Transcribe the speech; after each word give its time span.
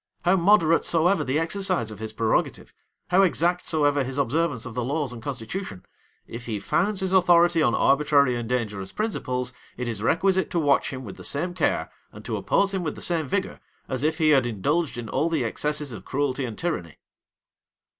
How 0.25 0.35
moderate 0.35 0.83
soever 0.83 1.23
the 1.23 1.37
exercise 1.37 1.91
of 1.91 1.99
his 1.99 2.11
prerogative, 2.11 2.73
how 3.11 3.21
exact 3.21 3.67
soever 3.67 4.03
his 4.03 4.17
observance 4.17 4.65
of 4.65 4.73
the 4.73 4.83
laws 4.83 5.13
and 5.13 5.21
constitution, 5.21 5.85
"If 6.25 6.47
he 6.47 6.59
founds 6.59 7.01
his 7.01 7.13
authority 7.13 7.61
on 7.61 7.75
arbitrary 7.75 8.35
and 8.35 8.49
dangerous 8.49 8.91
principles, 8.91 9.53
it 9.77 9.87
is 9.87 10.01
requisite 10.01 10.49
to 10.49 10.59
watch 10.59 10.91
him 10.91 11.03
with 11.05 11.17
the 11.17 11.23
same 11.23 11.53
care, 11.53 11.91
and 12.11 12.25
to 12.25 12.35
oppose 12.35 12.73
him 12.73 12.81
with 12.83 12.95
the 12.95 13.01
same 13.03 13.27
vigor, 13.27 13.59
as 13.87 14.01
if 14.03 14.17
he 14.17 14.29
had 14.29 14.47
indulged 14.47 14.95
himself 14.95 15.13
in 15.13 15.13
all 15.19 15.29
the 15.29 15.43
excesses 15.45 15.91
of 15.91 16.03
cruelty 16.03 16.45
and 16.45 16.57
tyranny." 16.57 16.97